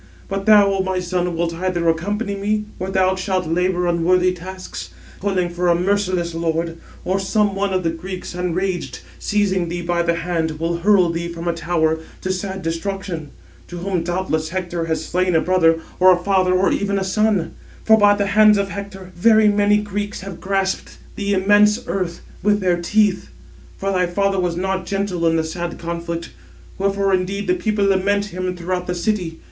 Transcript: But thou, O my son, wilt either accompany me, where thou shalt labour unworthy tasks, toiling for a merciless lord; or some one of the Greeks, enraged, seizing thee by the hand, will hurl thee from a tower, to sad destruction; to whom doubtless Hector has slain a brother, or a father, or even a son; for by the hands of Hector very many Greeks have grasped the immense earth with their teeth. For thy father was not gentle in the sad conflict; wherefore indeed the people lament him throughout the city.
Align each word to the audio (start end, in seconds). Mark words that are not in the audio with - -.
But 0.27 0.47
thou, 0.47 0.73
O 0.73 0.79
my 0.81 0.99
son, 0.99 1.35
wilt 1.37 1.53
either 1.53 1.87
accompany 1.87 2.33
me, 2.35 2.65
where 2.79 2.89
thou 2.89 3.15
shalt 3.15 3.45
labour 3.45 3.85
unworthy 3.85 4.33
tasks, 4.33 4.89
toiling 5.19 5.51
for 5.51 5.67
a 5.67 5.75
merciless 5.75 6.33
lord; 6.33 6.77
or 7.05 7.19
some 7.19 7.53
one 7.55 7.71
of 7.71 7.83
the 7.83 7.91
Greeks, 7.91 8.33
enraged, 8.33 9.01
seizing 9.19 9.69
thee 9.69 9.83
by 9.83 10.01
the 10.01 10.15
hand, 10.15 10.59
will 10.59 10.77
hurl 10.77 11.11
thee 11.11 11.27
from 11.27 11.47
a 11.47 11.53
tower, 11.53 11.99
to 12.21 12.33
sad 12.33 12.63
destruction; 12.63 13.29
to 13.67 13.77
whom 13.77 14.01
doubtless 14.01 14.49
Hector 14.49 14.85
has 14.85 15.05
slain 15.05 15.35
a 15.35 15.39
brother, 15.39 15.79
or 15.99 16.11
a 16.11 16.17
father, 16.23 16.55
or 16.55 16.71
even 16.71 16.97
a 16.97 17.03
son; 17.03 17.53
for 17.85 17.95
by 17.95 18.15
the 18.15 18.25
hands 18.25 18.57
of 18.57 18.69
Hector 18.69 19.11
very 19.15 19.49
many 19.49 19.77
Greeks 19.77 20.21
have 20.21 20.41
grasped 20.41 20.97
the 21.15 21.35
immense 21.35 21.79
earth 21.85 22.21
with 22.41 22.59
their 22.59 22.81
teeth. 22.81 23.29
For 23.77 23.91
thy 23.91 24.07
father 24.07 24.39
was 24.39 24.55
not 24.57 24.87
gentle 24.87 25.27
in 25.27 25.35
the 25.35 25.43
sad 25.43 25.77
conflict; 25.77 26.31
wherefore 26.79 27.13
indeed 27.13 27.45
the 27.45 27.53
people 27.53 27.85
lament 27.85 28.25
him 28.33 28.57
throughout 28.57 28.87
the 28.87 28.95
city. 28.95 29.39